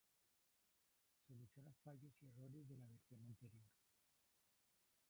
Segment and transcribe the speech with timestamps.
[1.27, 3.67] Soluciona fallos y errores de la versión anterior.